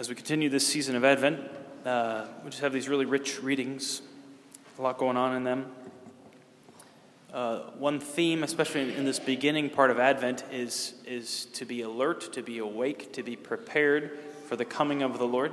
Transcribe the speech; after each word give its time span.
as 0.00 0.08
we 0.08 0.14
continue 0.14 0.48
this 0.48 0.66
season 0.66 0.96
of 0.96 1.04
Advent, 1.04 1.38
uh, 1.84 2.24
we 2.42 2.48
just 2.48 2.62
have 2.62 2.72
these 2.72 2.88
really 2.88 3.04
rich 3.04 3.42
readings, 3.42 4.00
a 4.78 4.82
lot 4.82 4.96
going 4.96 5.18
on 5.18 5.36
in 5.36 5.44
them. 5.44 5.66
Uh, 7.34 7.58
one 7.78 8.00
theme, 8.00 8.42
especially 8.42 8.94
in 8.94 9.04
this 9.04 9.18
beginning 9.18 9.68
part 9.68 9.90
of 9.90 9.98
Advent, 9.98 10.42
is, 10.50 10.94
is 11.04 11.44
to 11.52 11.66
be 11.66 11.82
alert, 11.82 12.32
to 12.32 12.40
be 12.40 12.56
awake, 12.60 13.12
to 13.12 13.22
be 13.22 13.36
prepared 13.36 14.18
for 14.48 14.56
the 14.56 14.64
coming 14.64 15.02
of 15.02 15.18
the 15.18 15.26
Lord. 15.26 15.52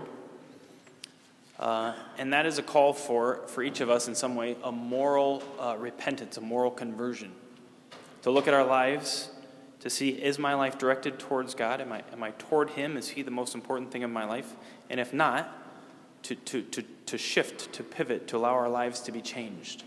Uh, 1.59 1.93
and 2.18 2.32
that 2.32 2.45
is 2.45 2.57
a 2.57 2.64
call 2.64 2.93
for, 2.93 3.41
for 3.48 3.64
each 3.64 3.82
of 3.82 3.89
us, 3.89 4.07
in 4.07 4.16
some 4.16 4.38
way, 4.38 4.55
a 4.64 4.71
moral 4.71 5.43
uh, 5.59 5.75
repentance, 5.77 6.38
a 6.38 6.41
moral 6.41 6.71
conversion. 6.71 7.34
To 8.21 8.32
look 8.32 8.48
at 8.48 8.54
our 8.54 8.66
lives, 8.66 9.29
to 9.80 9.89
see 9.89 10.09
is 10.09 10.39
my 10.39 10.54
life 10.54 10.78
directed 10.78 11.20
towards 11.20 11.54
God? 11.54 11.82
Am 11.82 11.91
I, 11.91 12.04
am 12.12 12.23
I 12.23 12.32
toward 12.32 12.71
Him? 12.71 12.98
Is 12.98 13.09
He 13.09 13.21
the 13.21 13.32
most 13.32 13.55
important 13.55 13.91
thing 13.91 14.02
in 14.02 14.12
my 14.12 14.26
life? 14.26 14.55
And 14.90 15.00
if 15.00 15.13
not, 15.13 15.53
to, 16.23 16.36
to, 16.36 16.62
to, 16.62 16.84
to 17.05 17.17
shift, 17.17 17.72
to 17.73 17.84
pivot, 17.84 18.27
to 18.30 18.38
allow 18.38 18.53
our 18.53 18.70
lives 18.70 19.00
to 19.02 19.12
be 19.12 19.22
changed. 19.22 19.84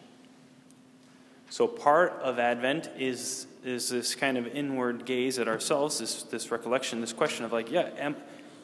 So, 1.51 1.67
part 1.67 2.13
of 2.23 2.39
Advent 2.39 2.89
is, 2.97 3.47
is 3.65 3.89
this 3.89 4.15
kind 4.15 4.39
of 4.39 4.47
inward 4.47 5.05
gaze 5.05 5.39
at 5.39 5.49
ourselves, 5.49 5.99
this, 5.99 6.23
this 6.23 6.53
recollection, 6.53 7.01
this 7.01 7.13
question 7.13 7.45
of, 7.45 7.53
like, 7.53 7.71
yeah, 7.71 7.91
am, 7.99 8.15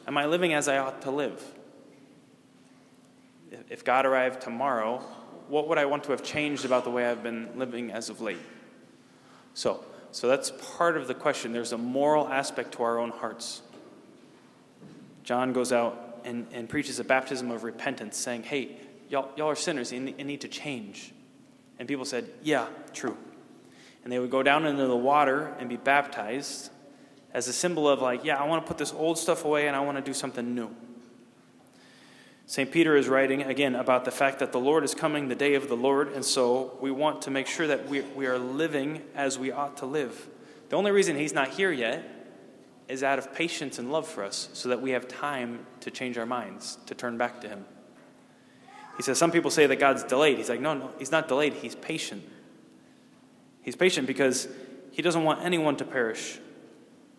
am 0.07 0.17
I 0.17 0.25
living 0.25 0.53
as 0.53 0.69
I 0.69 0.77
ought 0.77 1.01
to 1.01 1.11
live? 1.11 1.43
If 3.69 3.83
God 3.83 4.05
arrived 4.05 4.41
tomorrow, 4.41 4.99
what 5.49 5.67
would 5.67 5.77
I 5.77 5.85
want 5.85 6.05
to 6.05 6.11
have 6.11 6.23
changed 6.23 6.63
about 6.63 6.85
the 6.85 6.89
way 6.89 7.05
I've 7.05 7.23
been 7.23 7.49
living 7.55 7.91
as 7.91 8.09
of 8.09 8.21
late? 8.21 8.39
So, 9.53 9.83
so 10.11 10.27
that's 10.27 10.51
part 10.75 10.97
of 10.97 11.07
the 11.07 11.13
question. 11.13 11.51
There's 11.51 11.73
a 11.73 11.77
moral 11.77 12.27
aspect 12.27 12.73
to 12.73 12.83
our 12.83 12.99
own 12.99 13.09
hearts. 13.09 13.61
John 15.23 15.53
goes 15.53 15.71
out 15.71 16.21
and, 16.23 16.47
and 16.51 16.69
preaches 16.69 16.99
a 16.99 17.03
baptism 17.03 17.51
of 17.51 17.63
repentance, 17.63 18.17
saying, 18.17 18.43
Hey, 18.43 18.77
y'all, 19.09 19.29
y'all 19.35 19.49
are 19.49 19.55
sinners, 19.55 19.91
you 19.91 19.99
need 19.99 20.41
to 20.41 20.47
change. 20.47 21.13
And 21.79 21.87
people 21.87 22.05
said, 22.05 22.29
Yeah, 22.41 22.67
true. 22.93 23.17
And 24.03 24.11
they 24.11 24.19
would 24.19 24.31
go 24.31 24.41
down 24.41 24.65
into 24.65 24.87
the 24.87 24.95
water 24.95 25.53
and 25.59 25.67
be 25.67 25.75
baptized 25.75 26.71
as 27.33 27.47
a 27.47 27.53
symbol 27.53 27.89
of, 27.89 28.01
like, 28.01 28.23
yeah, 28.23 28.37
I 28.37 28.47
want 28.47 28.63
to 28.63 28.67
put 28.67 28.77
this 28.77 28.93
old 28.93 29.17
stuff 29.17 29.43
away 29.43 29.67
and 29.67 29.75
I 29.75 29.81
want 29.81 29.97
to 29.97 30.03
do 30.03 30.13
something 30.13 30.55
new. 30.55 30.69
St. 32.49 32.71
Peter 32.71 32.95
is 32.95 33.09
writing 33.09 33.43
again 33.43 33.75
about 33.75 34.05
the 34.05 34.11
fact 34.11 34.39
that 34.39 34.53
the 34.53 34.59
Lord 34.59 34.85
is 34.85 34.95
coming, 34.95 35.27
the 35.27 35.35
day 35.35 35.55
of 35.55 35.67
the 35.67 35.75
Lord, 35.75 36.13
and 36.13 36.23
so 36.23 36.77
we 36.79 36.91
want 36.91 37.23
to 37.23 37.29
make 37.29 37.45
sure 37.45 37.67
that 37.67 37.89
we, 37.89 38.01
we 38.15 38.25
are 38.25 38.39
living 38.39 39.01
as 39.15 39.37
we 39.37 39.51
ought 39.51 39.75
to 39.77 39.85
live. 39.85 40.29
The 40.69 40.77
only 40.77 40.91
reason 40.91 41.17
he's 41.17 41.33
not 41.33 41.49
here 41.49 41.73
yet 41.73 42.09
is 42.87 43.03
out 43.03 43.19
of 43.19 43.33
patience 43.33 43.79
and 43.79 43.91
love 43.91 44.07
for 44.07 44.23
us, 44.23 44.47
so 44.53 44.69
that 44.69 44.81
we 44.81 44.91
have 44.91 45.09
time 45.09 45.65
to 45.81 45.91
change 45.91 46.17
our 46.17 46.25
minds, 46.25 46.77
to 46.85 46.95
turn 46.95 47.17
back 47.17 47.41
to 47.41 47.49
him. 47.49 47.65
He 48.95 49.03
says, 49.03 49.17
Some 49.17 49.31
people 49.31 49.51
say 49.51 49.67
that 49.67 49.77
God's 49.77 50.03
delayed. 50.03 50.37
He's 50.37 50.49
like, 50.49 50.61
No, 50.61 50.73
no, 50.73 50.91
he's 50.97 51.11
not 51.11 51.27
delayed. 51.27 51.53
He's 51.53 51.75
patient. 51.75 52.23
He's 53.61 53.75
patient 53.75 54.07
because 54.07 54.47
he 54.91 55.01
doesn't 55.01 55.25
want 55.25 55.43
anyone 55.43 55.75
to 55.77 55.83
perish, 55.83 56.39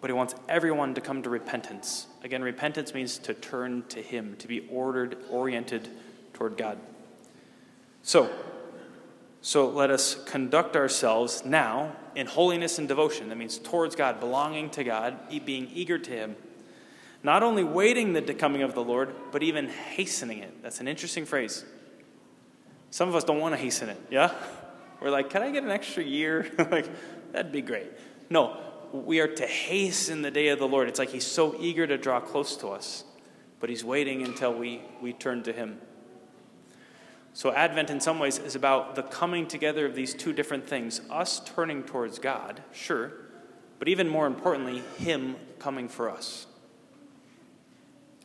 but 0.00 0.10
he 0.10 0.14
wants 0.14 0.34
everyone 0.48 0.94
to 0.94 1.00
come 1.00 1.22
to 1.22 1.30
repentance. 1.30 2.06
Again, 2.22 2.42
repentance 2.42 2.94
means 2.94 3.18
to 3.18 3.34
turn 3.34 3.84
to 3.88 4.00
him, 4.00 4.36
to 4.38 4.48
be 4.48 4.66
ordered, 4.70 5.18
oriented 5.30 5.88
toward 6.32 6.56
God. 6.56 6.78
So, 8.02 8.30
so 9.40 9.68
let 9.68 9.90
us 9.90 10.16
conduct 10.24 10.76
ourselves 10.76 11.44
now 11.44 11.96
in 12.14 12.26
holiness 12.26 12.78
and 12.78 12.86
devotion. 12.86 13.28
That 13.28 13.36
means 13.36 13.58
towards 13.58 13.96
God, 13.96 14.20
belonging 14.20 14.70
to 14.70 14.84
God, 14.84 15.16
being 15.44 15.70
eager 15.74 15.98
to 15.98 16.10
him 16.10 16.36
not 17.22 17.42
only 17.42 17.64
waiting 17.64 18.12
the 18.12 18.22
coming 18.34 18.62
of 18.62 18.74
the 18.74 18.82
Lord, 18.82 19.14
but 19.32 19.42
even 19.42 19.68
hastening 19.68 20.38
it. 20.38 20.62
That's 20.62 20.80
an 20.80 20.88
interesting 20.88 21.24
phrase. 21.24 21.64
Some 22.90 23.08
of 23.08 23.14
us 23.14 23.24
don't 23.24 23.40
want 23.40 23.54
to 23.54 23.60
hasten 23.60 23.88
it, 23.88 24.00
yeah? 24.10 24.32
We're 25.00 25.10
like, 25.10 25.30
can 25.30 25.42
I 25.42 25.50
get 25.50 25.62
an 25.62 25.70
extra 25.70 26.02
year? 26.02 26.50
like, 26.70 26.88
that'd 27.32 27.52
be 27.52 27.60
great. 27.60 27.86
No, 28.30 28.56
we 28.92 29.20
are 29.20 29.28
to 29.28 29.46
hasten 29.46 30.22
the 30.22 30.30
day 30.30 30.48
of 30.48 30.58
the 30.58 30.68
Lord. 30.68 30.88
It's 30.88 30.98
like 30.98 31.10
He's 31.10 31.26
so 31.26 31.56
eager 31.60 31.86
to 31.86 31.98
draw 31.98 32.20
close 32.20 32.56
to 32.58 32.68
us, 32.68 33.04
but 33.60 33.70
He's 33.70 33.84
waiting 33.84 34.22
until 34.22 34.54
we, 34.54 34.82
we 35.00 35.12
turn 35.12 35.42
to 35.44 35.52
Him. 35.52 35.80
So, 37.32 37.52
Advent, 37.52 37.90
in 37.90 38.00
some 38.00 38.18
ways, 38.18 38.38
is 38.38 38.56
about 38.56 38.94
the 38.94 39.02
coming 39.02 39.46
together 39.46 39.86
of 39.86 39.94
these 39.94 40.14
two 40.14 40.32
different 40.32 40.66
things 40.68 41.00
us 41.10 41.40
turning 41.54 41.84
towards 41.84 42.18
God, 42.18 42.62
sure, 42.72 43.12
but 43.78 43.88
even 43.88 44.08
more 44.08 44.26
importantly, 44.26 44.82
Him 44.98 45.36
coming 45.58 45.88
for 45.88 46.10
us. 46.10 46.46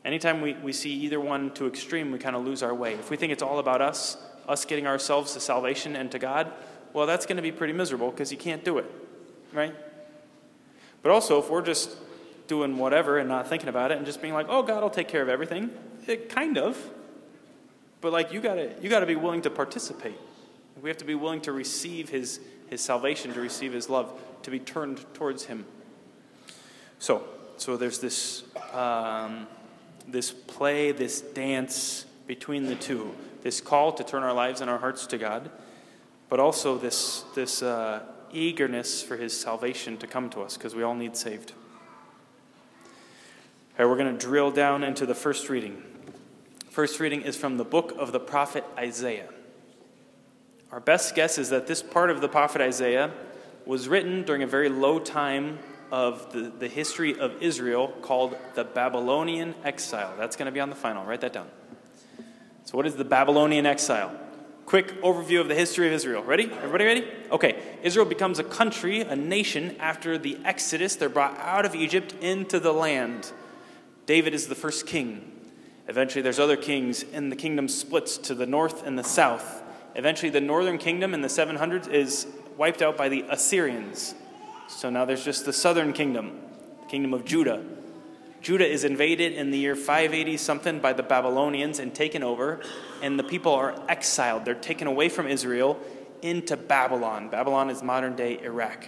Anytime 0.06 0.42
we, 0.42 0.54
we 0.56 0.74
see 0.74 0.92
either 0.92 1.20
one 1.20 1.54
to 1.54 1.68
extreme, 1.68 2.12
we 2.12 2.20
kind 2.20 2.36
of 2.36 2.44
lose 2.44 2.62
our 2.62 2.74
way. 2.74 2.94
If 2.94 3.10
we 3.10 3.18
think 3.18 3.32
it's 3.32 3.44
all 3.44 3.60
about 3.60 3.82
us, 3.82 4.18
us 4.48 4.66
getting 4.66 4.86
ourselves 4.86 5.34
to 5.34 5.40
salvation 5.40 5.96
and 5.96 6.12
to 6.12 6.20
God, 6.20 6.52
well, 6.92 7.08
that's 7.08 7.26
going 7.26 7.38
to 7.38 7.44
be 7.44 7.52
pretty 7.52 7.74
miserable 7.74 8.12
because 8.12 8.32
you 8.32 8.38
can't 8.38 8.66
do 8.66 8.78
it, 8.78 8.90
right? 9.54 9.74
But 11.04 11.12
also, 11.12 11.40
if 11.40 11.50
we're 11.50 11.62
just 11.62 11.96
doing 12.48 12.78
whatever 12.78 13.20
and 13.20 13.30
not 13.30 13.48
thinking 13.48 13.70
about 13.70 13.92
it 13.92 13.98
and 13.98 14.06
just 14.06 14.22
being 14.22 14.34
like, 14.34 14.48
oh, 14.50 14.64
God 14.64 14.82
will 14.82 14.90
take 14.90 15.08
care 15.08 15.22
of 15.22 15.30
everything, 15.30 15.70
it 16.08 16.30
kind 16.30 16.58
of. 16.58 16.78
But 18.02 18.12
like, 18.12 18.34
you 18.34 18.42
gotta, 18.42 18.74
you 18.82 18.90
gotta 18.90 19.06
be 19.06 19.16
willing 19.16 19.44
to 19.44 19.52
participate. 19.52 20.18
We 20.82 20.90
have 20.90 20.98
to 20.98 21.06
be 21.06 21.16
willing 21.16 21.42
to 21.42 21.52
receive 21.52 22.10
his, 22.10 22.40
his 22.68 22.82
salvation, 22.82 23.32
to 23.34 23.40
receive 23.40 23.74
his 23.74 23.88
love, 23.88 24.20
to 24.42 24.50
be 24.50 24.58
turned 24.58 25.06
towards 25.14 25.46
him. 25.46 25.66
So, 26.98 27.24
so 27.58 27.78
there's 27.78 28.00
this. 28.00 28.44
Um, 28.74 29.46
this 30.08 30.32
play, 30.32 30.92
this 30.92 31.22
dance 31.22 32.06
between 32.28 32.66
the 32.66 32.76
two, 32.76 33.14
this 33.42 33.62
call 33.62 33.94
to 33.94 34.04
turn 34.04 34.24
our 34.24 34.34
lives 34.34 34.62
and 34.62 34.70
our 34.70 34.78
hearts 34.78 35.08
to 35.08 35.18
God, 35.18 35.50
but 36.30 36.40
also 36.40 36.78
this, 36.78 37.24
this 37.36 37.62
uh, 37.62 38.02
eagerness 38.34 39.02
for 39.04 39.18
His 39.18 39.40
salvation 39.40 39.98
to 39.98 40.08
come 40.08 40.30
to 40.32 40.42
us 40.42 40.58
because 40.58 40.76
we 40.76 40.84
all 40.84 40.96
need 40.96 41.16
saved. 41.16 41.54
All 43.78 43.86
right, 43.86 43.90
we're 43.90 43.98
going 43.98 44.16
to 44.16 44.26
drill 44.26 44.52
down 44.52 44.84
into 44.84 45.06
the 45.06 45.16
first 45.16 45.50
reading. 45.50 45.82
First 46.70 47.00
reading 47.00 47.22
is 47.22 47.38
from 47.38 47.58
the 47.58 47.64
book 47.64 47.94
of 47.98 48.12
the 48.12 48.20
prophet 48.20 48.64
Isaiah. 48.78 49.30
Our 50.72 50.80
best 50.80 51.16
guess 51.16 51.38
is 51.38 51.50
that 51.50 51.68
this 51.68 51.84
part 51.84 52.10
of 52.10 52.22
the 52.22 52.28
prophet 52.28 52.62
Isaiah 52.62 53.12
was 53.66 53.88
written 53.88 54.24
during 54.24 54.44
a 54.44 54.48
very 54.48 54.70
low 54.70 55.00
time 55.00 55.60
of 55.92 56.34
the, 56.34 56.52
the 56.58 56.68
history 56.68 57.20
of 57.20 57.42
Israel 57.42 57.90
called 58.02 58.36
the 58.56 58.64
Babylonian 58.64 59.54
exile. 59.64 60.16
That's 60.18 60.36
going 60.36 60.48
to 60.48 60.52
be 60.52 60.60
on 60.60 60.70
the 60.70 60.76
final. 60.76 61.06
Write 61.06 61.22
that 61.22 61.34
down. 61.34 61.48
So, 62.66 62.78
what 62.78 62.88
is 62.88 62.96
the 62.96 63.06
Babylonian 63.06 63.68
exile? 63.68 64.20
Quick 64.74 65.04
overview 65.04 65.40
of 65.40 65.48
the 65.48 65.54
history 65.54 65.86
of 65.86 65.94
Israel. 65.94 66.24
Ready? 66.24 66.46
Everybody 66.46 66.86
ready? 66.86 67.08
Okay. 67.30 67.62
Israel 67.84 68.08
becomes 68.08 68.40
a 68.40 68.44
country, 68.44 69.02
a 69.02 69.16
nation, 69.16 69.76
after 69.80 70.18
the 70.18 70.36
Exodus. 70.44 70.96
They're 70.96 71.10
brought 71.10 71.38
out 71.38 71.64
of 71.64 71.76
Egypt 71.76 72.16
into 72.22 72.60
the 72.60 72.74
land. 72.74 73.32
David 74.08 74.34
is 74.34 74.48
the 74.48 74.56
first 74.56 74.88
king. 74.88 75.32
Eventually, 75.88 76.24
there's 76.24 76.40
other 76.40 76.58
kings, 76.58 77.06
and 77.14 77.32
the 77.32 77.36
kingdom 77.36 77.68
splits 77.68 78.18
to 78.18 78.34
the 78.34 78.48
north 78.48 78.84
and 78.84 78.98
the 78.98 79.04
south. 79.04 79.62
Eventually, 79.94 80.32
the 80.32 80.42
northern 80.42 80.80
kingdom 80.80 81.14
in 81.14 81.22
the 81.22 81.28
700s 81.28 81.88
is 81.88 82.26
wiped 82.58 82.82
out 82.82 82.98
by 82.98 83.10
the 83.10 83.26
Assyrians. 83.30 84.16
So 84.70 84.90
now 84.90 85.06
there's 85.06 85.24
just 85.24 85.46
the 85.46 85.54
southern 85.54 85.94
kingdom, 85.94 86.40
the 86.82 86.88
kingdom 86.88 87.14
of 87.14 87.26
Judah. 87.26 87.64
Judah 88.44 88.70
is 88.70 88.84
invaded 88.84 89.32
in 89.32 89.52
the 89.52 89.58
year 89.58 89.74
580 89.74 90.36
something 90.36 90.80
by 90.80 90.92
the 90.92 91.02
Babylonians 91.02 91.80
and 91.80 91.96
taken 91.96 92.24
over, 92.24 92.60
and 93.02 93.18
the 93.18 93.24
people 93.24 93.54
are 93.54 93.74
exiled. 93.88 94.44
They're 94.44 94.54
taken 94.54 94.86
away 94.86 95.08
from 95.08 95.28
Israel 95.28 95.80
into 96.22 96.58
Babylon. 96.58 97.30
Babylon 97.30 97.70
is 97.70 97.82
modern 97.82 98.18
day 98.18 98.38
Iraq. 98.44 98.88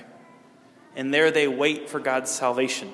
And 0.97 1.13
there 1.13 1.31
they 1.31 1.47
wait 1.47 1.89
for 1.89 2.01
God's 2.01 2.29
salvation. 2.29 2.91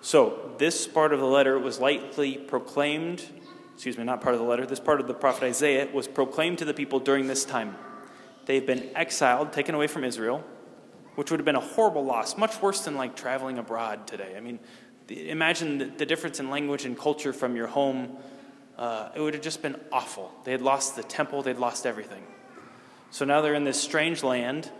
So, 0.00 0.54
this 0.56 0.86
part 0.86 1.12
of 1.12 1.20
the 1.20 1.26
letter 1.26 1.58
was 1.58 1.78
lightly 1.78 2.38
proclaimed, 2.38 3.22
excuse 3.74 3.98
me, 3.98 4.04
not 4.04 4.22
part 4.22 4.34
of 4.34 4.40
the 4.40 4.46
letter, 4.46 4.64
this 4.64 4.80
part 4.80 4.98
of 4.98 5.08
the 5.08 5.14
prophet 5.14 5.44
Isaiah 5.44 5.88
was 5.92 6.08
proclaimed 6.08 6.58
to 6.58 6.64
the 6.64 6.74
people 6.74 7.00
during 7.00 7.26
this 7.26 7.44
time. 7.44 7.76
They've 8.46 8.66
been 8.66 8.88
exiled, 8.94 9.52
taken 9.52 9.74
away 9.74 9.88
from 9.88 10.04
Israel 10.04 10.42
which 11.18 11.32
would 11.32 11.40
have 11.40 11.44
been 11.44 11.56
a 11.56 11.60
horrible 11.60 12.04
loss, 12.04 12.36
much 12.36 12.62
worse 12.62 12.82
than 12.82 12.94
like 12.94 13.16
traveling 13.16 13.58
abroad 13.58 14.06
today. 14.06 14.34
I 14.36 14.40
mean, 14.40 14.60
imagine 15.10 15.96
the, 15.96 16.06
difference 16.06 16.40
in 16.40 16.50
language 16.50 16.84
and 16.84 16.98
culture 16.98 17.32
from 17.32 17.56
your 17.56 17.66
home. 17.66 18.16
Uh, 18.76 19.08
it 19.14 19.20
would 19.20 19.34
have 19.34 19.42
just 19.42 19.62
been 19.62 19.76
awful. 19.92 20.32
They 20.44 20.52
had 20.52 20.62
lost 20.62 20.96
the 20.96 21.02
temple, 21.02 21.42
they'd 21.42 21.58
lost 21.58 21.86
everything. 21.86 22.24
So 23.10 23.24
now 23.24 23.40
they're 23.40 23.54
in 23.54 23.64
this 23.64 23.80
strange 23.80 24.22
land 24.22 24.70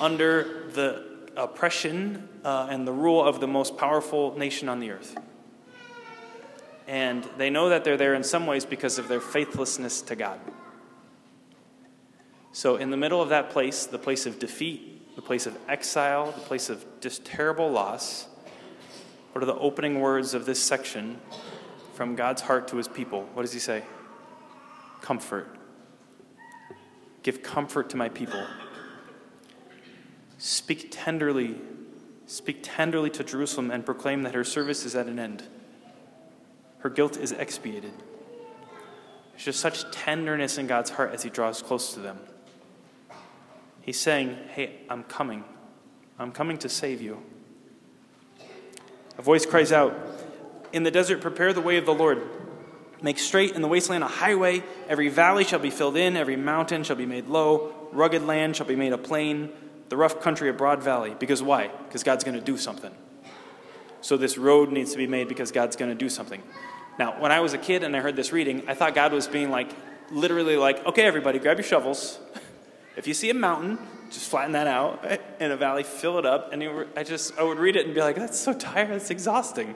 under 0.00 0.70
the 0.70 1.30
oppression 1.36 2.28
uh, 2.44 2.68
and 2.70 2.86
the 2.86 2.92
rule 2.92 3.24
of 3.24 3.40
the 3.40 3.48
most 3.48 3.76
powerful 3.76 4.36
nation 4.38 4.68
on 4.68 4.80
the 4.80 4.90
earth. 4.90 5.16
And 6.86 7.28
they 7.36 7.50
know 7.50 7.68
that 7.68 7.84
they're 7.84 7.96
there 7.96 8.14
in 8.14 8.24
some 8.24 8.46
ways 8.46 8.64
because 8.64 8.98
of 8.98 9.08
their 9.08 9.20
faithlessness 9.20 10.02
to 10.02 10.16
God. 10.16 10.40
So, 12.52 12.76
in 12.76 12.90
the 12.90 12.96
middle 12.96 13.22
of 13.22 13.30
that 13.30 13.50
place, 13.50 13.86
the 13.86 13.98
place 13.98 14.26
of 14.26 14.38
defeat, 14.38 15.16
the 15.16 15.22
place 15.22 15.46
of 15.46 15.56
exile, 15.68 16.32
the 16.32 16.40
place 16.40 16.68
of 16.68 16.84
just 17.00 17.24
terrible 17.24 17.70
loss. 17.70 18.26
What 19.32 19.42
are 19.42 19.46
the 19.46 19.56
opening 19.56 20.00
words 20.00 20.34
of 20.34 20.46
this 20.46 20.62
section? 20.62 21.18
from 21.92 22.16
God's 22.16 22.42
heart 22.42 22.68
to 22.68 22.76
his 22.76 22.88
people. 22.88 23.28
What 23.34 23.42
does 23.42 23.52
he 23.52 23.58
say? 23.58 23.84
Comfort. 25.00 25.56
Give 27.22 27.42
comfort 27.42 27.90
to 27.90 27.96
my 27.96 28.08
people. 28.08 28.44
Speak 30.38 30.88
tenderly, 30.90 31.60
speak 32.26 32.60
tenderly 32.62 33.10
to 33.10 33.22
Jerusalem 33.22 33.70
and 33.70 33.84
proclaim 33.84 34.22
that 34.22 34.34
her 34.34 34.42
service 34.42 34.84
is 34.84 34.96
at 34.96 35.06
an 35.06 35.18
end. 35.18 35.44
Her 36.78 36.90
guilt 36.90 37.16
is 37.16 37.30
expiated. 37.30 37.92
There's 39.30 39.44
just 39.44 39.60
such 39.60 39.88
tenderness 39.92 40.58
in 40.58 40.66
God's 40.66 40.90
heart 40.90 41.14
as 41.14 41.22
he 41.22 41.30
draws 41.30 41.62
close 41.62 41.94
to 41.94 42.00
them. 42.00 42.18
He's 43.82 44.00
saying, 44.00 44.36
Hey, 44.48 44.80
I'm 44.90 45.04
coming. 45.04 45.44
I'm 46.18 46.32
coming 46.32 46.58
to 46.58 46.68
save 46.68 47.00
you. 47.00 47.22
A 49.18 49.22
voice 49.22 49.46
cries 49.46 49.72
out, 49.72 49.94
In 50.72 50.82
the 50.82 50.90
desert, 50.90 51.20
prepare 51.20 51.52
the 51.52 51.60
way 51.60 51.76
of 51.76 51.86
the 51.86 51.94
Lord. 51.94 52.22
Make 53.02 53.18
straight 53.18 53.54
in 53.54 53.62
the 53.62 53.68
wasteland 53.68 54.04
a 54.04 54.08
highway. 54.08 54.62
Every 54.88 55.08
valley 55.08 55.44
shall 55.44 55.58
be 55.58 55.70
filled 55.70 55.96
in, 55.96 56.16
every 56.16 56.36
mountain 56.36 56.84
shall 56.84 56.96
be 56.96 57.06
made 57.06 57.26
low, 57.26 57.74
rugged 57.92 58.22
land 58.22 58.56
shall 58.56 58.66
be 58.66 58.76
made 58.76 58.92
a 58.92 58.98
plain, 58.98 59.50
the 59.88 59.96
rough 59.96 60.20
country 60.20 60.48
a 60.48 60.52
broad 60.52 60.82
valley. 60.82 61.14
Because 61.18 61.42
why? 61.42 61.68
Because 61.86 62.02
God's 62.04 62.24
going 62.24 62.38
to 62.38 62.44
do 62.44 62.56
something. 62.56 62.92
So 64.00 64.16
this 64.16 64.38
road 64.38 64.70
needs 64.70 64.92
to 64.92 64.98
be 64.98 65.06
made 65.06 65.28
because 65.28 65.52
God's 65.52 65.76
going 65.76 65.90
to 65.90 65.96
do 65.96 66.08
something. 66.08 66.42
Now, 66.98 67.20
when 67.20 67.32
I 67.32 67.40
was 67.40 67.52
a 67.54 67.58
kid 67.58 67.82
and 67.82 67.96
I 67.96 68.00
heard 68.00 68.16
this 68.16 68.32
reading, 68.32 68.68
I 68.68 68.74
thought 68.74 68.94
God 68.94 69.12
was 69.12 69.26
being 69.26 69.50
like, 69.50 69.70
literally 70.10 70.56
like, 70.56 70.84
okay, 70.86 71.02
everybody, 71.02 71.38
grab 71.38 71.58
your 71.58 71.64
shovels. 71.64 72.18
If 72.94 73.06
you 73.06 73.14
see 73.14 73.30
a 73.30 73.34
mountain, 73.34 73.78
just 74.12 74.28
flatten 74.28 74.52
that 74.52 74.66
out. 74.66 75.04
In 75.40 75.50
a 75.50 75.56
valley, 75.56 75.82
fill 75.82 76.18
it 76.18 76.26
up. 76.26 76.52
And 76.52 76.62
I 76.96 77.02
just, 77.02 77.38
I 77.38 77.42
would 77.42 77.58
read 77.58 77.76
it 77.76 77.86
and 77.86 77.94
be 77.94 78.00
like, 78.00 78.16
that's 78.16 78.38
so 78.38 78.52
tired, 78.52 78.90
that's 78.90 79.10
exhausting. 79.10 79.74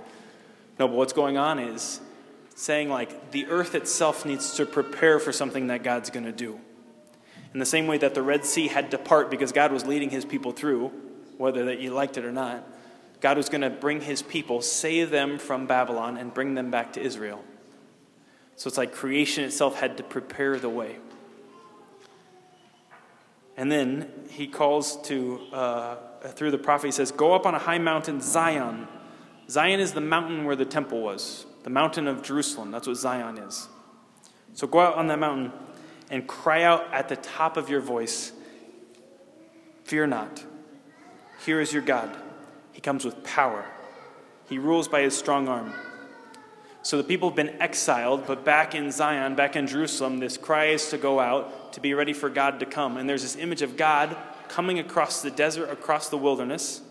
No, 0.79 0.89
but 0.89 0.97
what's 0.97 1.13
going 1.13 1.37
on 1.39 1.59
is 1.59 2.01
saying 2.55 2.89
like 2.89 3.31
the 3.33 3.47
earth 3.47 3.75
itself 3.75 4.25
needs 4.25 4.55
to 4.57 4.67
prepare 4.67 5.19
for 5.19 5.33
something 5.33 5.69
that 5.69 5.83
God's 5.83 6.11
going 6.11 6.25
to 6.25 6.33
do. 6.33 6.61
In 7.53 7.61
the 7.61 7.67
same 7.67 7.87
way 7.87 7.99
that 7.99 8.15
the 8.15 8.23
Red 8.23 8.45
Sea 8.45 8.69
had 8.69 8.91
to 8.91 8.99
part 8.99 9.31
because 9.31 9.53
God 9.53 9.73
was 9.73 9.87
leading 9.87 10.11
his 10.11 10.25
people 10.25 10.53
through, 10.53 10.93
whether 11.39 11.67
that 11.67 11.81
you 11.81 11.91
liked 11.91 12.19
it 12.19 12.25
or 12.25 12.33
not, 12.33 12.67
God 13.21 13.37
was 13.37 13.49
going 13.49 13.63
to 13.63 13.71
bring 13.71 14.01
his 14.01 14.21
people, 14.21 14.61
save 14.61 15.11
them 15.11 15.39
from 15.39 15.67
Babylon, 15.67 16.19
and 16.19 16.33
bring 16.35 16.55
them 16.55 16.71
back 16.71 16.93
to 16.95 17.01
Israel. 17.01 17.43
So 18.57 18.69
it's 18.69 18.77
like 18.77 18.93
creation 18.93 19.45
itself 19.45 19.79
had 19.79 19.97
to 19.97 20.03
prepare 20.03 20.59
the 20.59 20.69
way. 20.69 20.97
And 23.57 23.73
then 23.73 24.11
he 24.29 24.47
calls 24.47 25.01
to, 25.03 25.41
uh, 25.53 25.97
through 26.29 26.51
the 26.51 26.59
prophet, 26.59 26.89
he 26.89 26.93
says, 26.93 27.11
Go 27.11 27.35
up 27.35 27.47
on 27.47 27.55
a 27.55 27.59
high 27.59 27.79
mountain, 27.79 28.21
Zion. 28.21 28.87
Zion 29.49 29.81
is 29.81 29.93
the 29.93 30.01
mountain 30.01 30.45
where 30.45 30.57
the 30.57 30.65
temple 30.65 31.01
was 31.01 31.47
the 31.67 31.71
mountain 31.71 32.07
of 32.07 32.23
Jerusalem. 32.23 32.71
That's 32.71 32.87
what 32.87 32.97
Zion 32.97 33.39
is. 33.39 33.67
So 34.53 34.69
go 34.69 34.79
out 34.79 34.95
on 34.95 35.09
that 35.09 35.19
mountain 35.19 35.51
and 36.11 36.25
cry 36.25 36.63
out 36.63 36.95
at 36.95 37.09
the 37.09 37.17
top 37.17 37.57
of 37.57 37.69
your 37.69 37.81
voice 37.81 38.33
Fear 39.83 40.09
not. 40.09 40.45
Here 41.45 41.61
is 41.61 41.73
your 41.73 41.83
God. 41.83 42.17
He 42.73 42.81
comes 42.81 43.05
with 43.05 43.23
power, 43.25 43.67
He 44.49 44.59
rules 44.59 44.87
by 44.87 45.03
His 45.03 45.17
strong 45.17 45.49
arm. 45.49 45.73
So 46.87 46.97
the 46.97 47.03
people 47.03 47.31
have 47.31 47.35
been 47.35 47.61
exiled, 47.61 48.29
but 48.29 48.45
back 48.45 48.73
in 48.77 48.93
Zion, 48.93 49.35
back 49.35 49.57
in 49.57 49.67
Jerusalem, 49.67 50.19
this 50.19 50.37
cry 50.37 50.67
is 50.67 50.89
to 50.91 50.99
go 50.99 51.19
out 51.19 51.73
to 51.73 51.81
be 51.81 51.95
ready 51.95 52.13
for 52.13 52.31
God 52.31 52.61
to 52.61 52.67
come. 52.67 52.97
And 52.97 53.09
there's 53.09 53.23
this 53.23 53.35
image 53.35 53.61
of 53.61 53.77
God 53.77 54.17
coming 54.47 54.79
across 54.79 55.21
the 55.21 55.33
desert, 55.33 55.69
across 55.69 56.11
the 56.11 56.17
wilderness, 56.17 56.83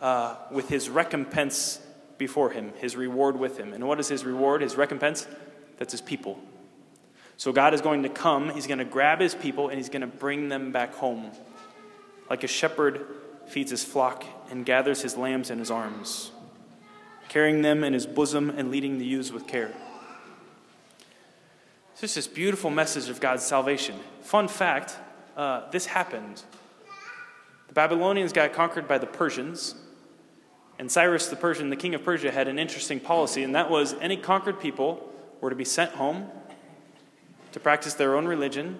uh, 0.00 0.36
with 0.50 0.70
his 0.70 0.88
recompense 0.88 1.78
before 2.16 2.52
him, 2.52 2.72
his 2.78 2.96
reward 2.96 3.38
with 3.38 3.58
him. 3.58 3.74
And 3.74 3.86
what 3.86 4.00
is 4.00 4.08
his 4.08 4.24
reward, 4.24 4.62
his 4.62 4.76
recompense? 4.76 5.28
That's 5.76 5.92
his 5.92 6.00
people. 6.00 6.38
So 7.36 7.52
God 7.52 7.74
is 7.74 7.82
going 7.82 8.04
to 8.04 8.08
come, 8.08 8.48
he's 8.48 8.66
going 8.66 8.78
to 8.78 8.86
grab 8.86 9.20
his 9.20 9.34
people, 9.34 9.68
and 9.68 9.76
he's 9.76 9.90
going 9.90 10.00
to 10.00 10.06
bring 10.06 10.48
them 10.48 10.72
back 10.72 10.94
home. 10.94 11.32
Like 12.30 12.44
a 12.44 12.48
shepherd 12.48 13.04
feeds 13.46 13.72
his 13.72 13.84
flock 13.84 14.24
and 14.50 14.64
gathers 14.64 15.02
his 15.02 15.18
lambs 15.18 15.50
in 15.50 15.58
his 15.58 15.70
arms, 15.70 16.30
carrying 17.28 17.62
them 17.62 17.84
in 17.84 17.92
his 17.92 18.06
bosom 18.06 18.50
and 18.50 18.70
leading 18.70 18.98
the 18.98 19.04
ewes 19.04 19.32
with 19.32 19.46
care. 19.46 19.72
It's 21.92 22.00
just 22.00 22.14
this 22.14 22.26
beautiful 22.26 22.70
message 22.70 23.08
of 23.08 23.20
God's 23.20 23.44
salvation. 23.44 23.96
Fun 24.22 24.48
fact 24.48 24.96
uh, 25.36 25.68
this 25.70 25.86
happened. 25.86 26.42
The 27.68 27.74
Babylonians 27.74 28.32
got 28.32 28.52
conquered 28.52 28.88
by 28.88 28.98
the 28.98 29.06
Persians, 29.06 29.74
and 30.78 30.90
Cyrus 30.90 31.26
the 31.28 31.36
Persian, 31.36 31.70
the 31.70 31.76
king 31.76 31.94
of 31.94 32.04
Persia, 32.04 32.30
had 32.30 32.48
an 32.48 32.58
interesting 32.58 33.00
policy, 33.00 33.42
and 33.42 33.54
that 33.54 33.70
was 33.70 33.94
any 34.00 34.16
conquered 34.16 34.60
people 34.60 35.12
were 35.40 35.50
to 35.50 35.56
be 35.56 35.64
sent 35.64 35.92
home 35.92 36.30
to 37.52 37.60
practice 37.60 37.94
their 37.94 38.16
own 38.16 38.26
religion, 38.26 38.78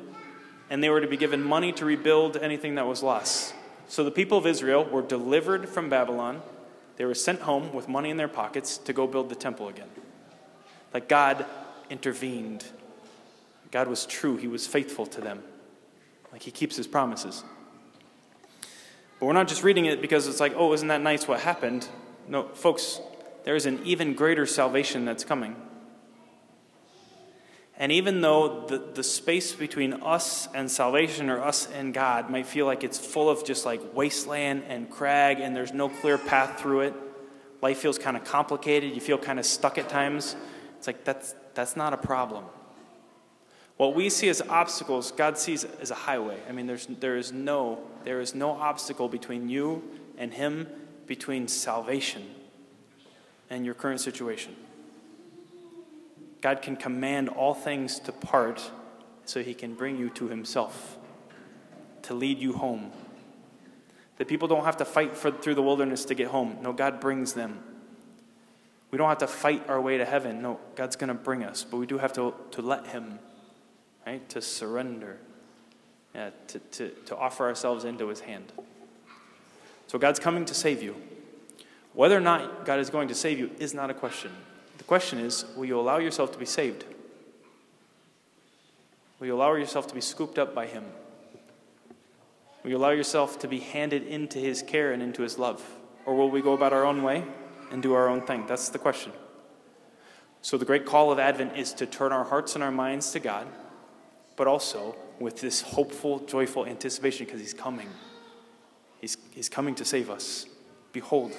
and 0.71 0.83
they 0.83 0.91
were 0.91 1.01
to 1.01 1.07
be 1.07 1.17
given 1.17 1.43
money 1.43 1.73
to 1.73 1.85
rebuild 1.85 2.37
anything 2.37 2.77
that 2.77 2.87
was 2.87 3.03
lost. 3.03 3.55
So 3.89 4.05
the 4.05 4.11
people 4.11 4.39
of 4.39 4.47
Israel 4.47 4.85
were 4.85 5.03
delivered 5.03 5.69
from 5.69 5.89
Babylon. 5.89 6.43
They 6.99 7.05
were 7.05 7.15
sent 7.15 7.41
home 7.41 7.73
with 7.73 7.89
money 7.89 8.11
in 8.11 8.17
their 8.17 8.29
pockets 8.29 8.77
to 8.79 8.93
go 8.93 9.07
build 9.07 9.29
the 9.29 9.37
temple 9.37 9.69
again. 9.69 9.89
Like 10.93 11.09
God 11.09 11.47
intervened. 11.89 12.65
God 13.71 13.87
was 13.87 14.05
true, 14.05 14.37
He 14.37 14.49
was 14.49 14.67
faithful 14.67 15.07
to 15.07 15.21
them. 15.21 15.43
Like 16.33 16.43
He 16.43 16.51
keeps 16.51 16.77
His 16.77 16.89
promises. 16.89 17.45
But 19.21 19.27
we're 19.27 19.33
not 19.33 19.47
just 19.47 19.63
reading 19.63 19.87
it 19.87 20.01
because 20.01 20.27
it's 20.27 20.41
like, 20.41 20.55
oh, 20.57 20.73
isn't 20.73 20.89
that 20.89 21.01
nice 21.01 21.29
what 21.29 21.41
happened? 21.41 21.89
No, 22.27 22.49
folks, 22.49 23.01
there 23.45 23.55
is 23.55 23.65
an 23.65 23.81
even 23.85 24.15
greater 24.15 24.45
salvation 24.45 25.05
that's 25.05 25.25
coming. 25.25 25.55
And 27.81 27.93
even 27.93 28.21
though 28.21 28.67
the, 28.67 28.79
the 28.79 29.05
space 29.05 29.55
between 29.55 29.95
us 29.95 30.49
and 30.53 30.69
salvation 30.69 31.31
or 31.31 31.41
us 31.41 31.69
and 31.71 31.95
God 31.95 32.29
might 32.29 32.47
feel 32.47 32.67
like 32.67 32.83
it's 32.83 32.99
full 32.99 33.31
of 33.31 33.45
just 33.45 33.65
like 33.65 33.81
wasteland 33.95 34.65
and 34.69 34.91
crag 34.91 35.39
and 35.39 35.55
there's 35.55 35.73
no 35.73 35.89
clear 35.89 36.19
path 36.19 36.61
through 36.61 36.81
it, 36.81 36.95
life 37.63 37.79
feels 37.79 37.97
kind 37.97 38.17
of 38.17 38.25
complicated, 38.25 38.95
you 38.95 39.01
feel 39.01 39.17
kind 39.17 39.39
of 39.39 39.47
stuck 39.47 39.79
at 39.79 39.89
times, 39.89 40.35
it's 40.77 40.89
like 40.89 41.05
that's, 41.05 41.37
that's 41.55 41.77
not 41.77 41.93
a 41.93 41.97
problem. 41.97 42.45
What 43.77 43.95
we 43.95 44.11
see 44.11 44.29
as 44.29 44.43
obstacles, 44.43 45.13
God 45.13 45.39
sees 45.39 45.63
as 45.63 45.93
a 45.93 45.95
highway. 45.95 46.37
I 46.49 46.53
mean, 46.53 46.67
there's, 46.67 46.87
there, 46.87 47.17
is 47.17 47.33
no, 47.33 47.79
there 48.03 48.21
is 48.21 48.35
no 48.35 48.51
obstacle 48.51 49.09
between 49.09 49.49
you 49.49 49.85
and 50.17 50.35
Him, 50.35 50.67
between 51.07 51.47
salvation 51.47 52.29
and 53.49 53.65
your 53.65 53.75
current 53.75 54.01
situation. 54.01 54.57
God 56.41 56.63
can 56.63 56.77
command 56.77 57.29
all 57.29 57.55
things 57.55 57.99
to 58.01 58.13
part 58.13 58.71
so 59.25 59.43
He 59.43 59.55
can 59.55 59.75
bring 59.75 59.99
you 59.99 60.11
to 60.11 60.29
Himself, 60.29 60.99
to 62.03 62.15
lead 62.15 62.39
you 62.39 62.53
home. 62.55 62.93
That 64.19 64.29
people 64.29 64.49
don't 64.49 64.65
have 64.65 64.79
to 64.79 64.85
fight 64.85 65.17
for, 65.17 65.31
through 65.31 65.55
the 65.55 65.63
wilderness 65.63 66.05
to 66.07 66.15
get 66.15 66.29
home. 66.29 66.59
No, 66.63 66.73
God 66.73 67.01
brings 67.01 67.35
them. 67.35 67.61
We 68.91 68.99
don't 68.99 69.09
have 69.09 69.19
to 69.19 69.27
fight 69.27 69.69
our 69.69 69.81
way 69.81 69.99
to 69.99 70.05
heaven. 70.05 70.43
No, 70.43 70.59
God's 70.75 70.97
going 70.97 71.09
to 71.09 71.15
bring 71.15 71.45
us, 71.45 71.65
but 71.65 71.77
we 71.77 71.87
do 71.87 71.99
have 71.99 72.13
to, 72.15 72.35
to 72.53 72.63
let 72.63 72.87
Him 72.89 73.19
right? 74.09 74.27
To 74.31 74.41
surrender, 74.41 75.19
yeah, 76.15 76.31
to, 76.47 76.59
to, 76.59 76.89
to 76.89 77.17
offer 77.17 77.47
ourselves 77.47 77.85
into 77.85 78.09
his 78.09 78.21
hand. 78.21 78.53
So 79.87 79.99
God's 79.99 80.19
coming 80.19 80.47
to 80.47 80.55
save 80.55 80.83
you. 80.83 80.97
Whether 81.93 82.17
or 82.17 82.21
not 82.21 82.65
God 82.65 82.81
is 82.81 82.89
going 82.89 83.09
to 83.09 83.15
save 83.15 83.39
you 83.39 83.51
is 83.59 83.75
not 83.75 83.91
a 83.91 83.95
question. 83.95 84.33
The 84.79 84.85
question 84.85 85.19
is 85.19 85.45
will 85.57 85.67
you 85.67 85.79
allow 85.79 85.99
yourself 85.99 86.33
to 86.33 86.39
be 86.39 86.47
saved? 86.47 86.85
Will 89.21 89.27
you 89.27 89.35
allow 89.35 89.55
yourself 89.55 89.87
to 89.89 89.95
be 89.95 90.01
scooped 90.01 90.39
up 90.39 90.55
by 90.55 90.67
him? 90.67 90.85
Will 92.63 92.71
you 92.71 92.77
allow 92.77 92.91
yourself 92.91 93.39
to 93.41 93.49
be 93.49 93.61
handed 93.61 94.07
into 94.07 94.39
his 94.39 94.63
care 94.63 94.93
and 94.93 95.03
into 95.03 95.23
his 95.23 95.39
love? 95.39 95.65
Or 96.07 96.15
will 96.15 96.31
we 96.31 96.41
go 96.41 96.53
about 96.53 96.73
our 96.73 96.85
own 96.85 97.03
way 97.03 97.25
and 97.71 97.83
do 97.83 97.95
our 97.95 98.09
own 98.09 98.23
thing? 98.23 98.47
That's 98.47 98.69
the 98.69 98.79
question. 98.79 99.13
So, 100.41 100.57
the 100.57 100.65
great 100.65 100.87
call 100.87 101.11
of 101.11 101.19
Advent 101.19 101.57
is 101.57 101.73
to 101.75 101.87
turn 101.87 102.13
our 102.13 102.25
hearts 102.25 102.55
and 102.55 102.63
our 102.63 102.71
minds 102.71 103.11
to 103.11 103.21
God 103.21 103.49
but 104.39 104.47
also 104.47 104.95
with 105.19 105.41
this 105.41 105.61
hopeful, 105.61 106.21
joyful 106.21 106.65
anticipation 106.65 107.27
because 107.27 107.41
he's 107.41 107.53
coming. 107.53 107.89
He's, 109.01 109.19
he's 109.33 109.49
coming 109.49 109.75
to 109.75 109.85
save 109.85 110.11
us. 110.11 110.47
Behold, 110.93 111.33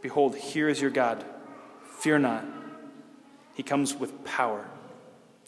behold, 0.00 0.36
here 0.36 0.68
is 0.68 0.80
your 0.80 0.92
God. 0.92 1.24
Fear 2.02 2.18
not. 2.18 2.44
He 3.54 3.62
comes 3.62 3.94
with 3.94 4.24
power, 4.24 4.66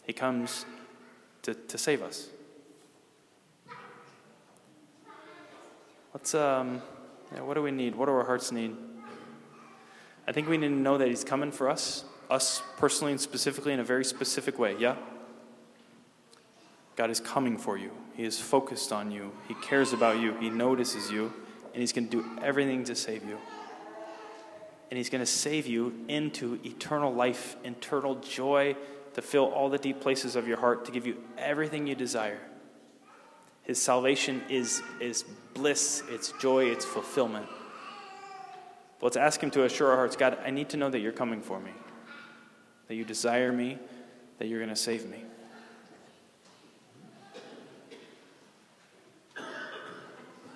he 0.05 0.13
comes 0.13 0.65
to, 1.41 1.53
to 1.53 1.77
save 1.77 2.01
us. 2.01 2.29
Let's, 6.13 6.33
um, 6.33 6.81
yeah, 7.33 7.41
what 7.41 7.55
do 7.55 7.61
we 7.61 7.71
need? 7.71 7.93
What 7.93 8.05
do 8.05 8.13
our 8.13 8.23
hearts 8.23 8.53
need? 8.53 8.73
I 10.29 10.31
think 10.31 10.47
we 10.47 10.55
need 10.55 10.69
to 10.69 10.73
know 10.73 10.97
that 10.97 11.09
He's 11.09 11.25
coming 11.25 11.51
for 11.51 11.67
us, 11.67 12.05
us 12.29 12.63
personally 12.77 13.11
and 13.11 13.19
specifically 13.19 13.73
in 13.73 13.81
a 13.81 13.83
very 13.83 14.05
specific 14.05 14.57
way. 14.57 14.77
Yeah? 14.79 14.95
God 16.95 17.09
is 17.09 17.19
coming 17.19 17.57
for 17.57 17.77
you. 17.77 17.91
He 18.15 18.23
is 18.23 18.39
focused 18.39 18.93
on 18.93 19.11
you. 19.11 19.33
He 19.49 19.55
cares 19.55 19.91
about 19.91 20.21
you. 20.21 20.33
He 20.35 20.49
notices 20.49 21.11
you. 21.11 21.33
And 21.73 21.81
He's 21.81 21.91
going 21.91 22.07
to 22.07 22.21
do 22.21 22.25
everything 22.41 22.85
to 22.85 22.95
save 22.95 23.25
you. 23.25 23.39
And 24.89 24.97
He's 24.97 25.09
going 25.09 25.21
to 25.21 25.25
save 25.25 25.67
you 25.67 25.93
into 26.07 26.59
eternal 26.63 27.13
life, 27.13 27.55
eternal 27.63 28.15
joy, 28.15 28.75
to 29.13 29.21
fill 29.21 29.45
all 29.45 29.69
the 29.69 29.77
deep 29.77 30.01
places 30.01 30.35
of 30.35 30.47
your 30.47 30.57
heart, 30.57 30.85
to 30.85 30.91
give 30.91 31.07
you 31.07 31.17
everything 31.37 31.87
you 31.87 31.95
desire. 31.95 32.39
His 33.63 33.81
salvation 33.81 34.43
is, 34.49 34.81
is 34.99 35.23
bliss, 35.53 36.03
it's 36.09 36.33
joy, 36.33 36.65
it's 36.65 36.85
fulfillment. 36.85 37.47
But 38.99 39.07
let's 39.07 39.17
ask 39.17 39.41
Him 39.41 39.51
to 39.51 39.63
assure 39.63 39.89
our 39.89 39.95
hearts 39.95 40.15
God, 40.15 40.37
I 40.45 40.51
need 40.51 40.69
to 40.69 40.77
know 40.77 40.89
that 40.89 40.99
you're 40.99 41.11
coming 41.11 41.41
for 41.41 41.59
me, 41.59 41.71
that 42.87 42.95
you 42.95 43.03
desire 43.03 43.51
me, 43.51 43.79
that 44.37 44.47
you're 44.47 44.59
going 44.59 44.69
to 44.69 44.75
save 44.75 45.09
me. 45.09 45.23